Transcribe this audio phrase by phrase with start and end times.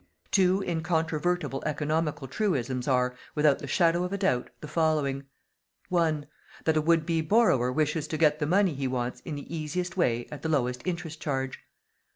[0.31, 5.25] Two incontrovertible economical truisms are, without the shadow of a doubt, the following:
[5.89, 6.25] 1.
[6.65, 9.97] That a would be borrower wishes to get the money he wants in the easiest
[9.97, 11.63] way at the lowest interest charge; 2.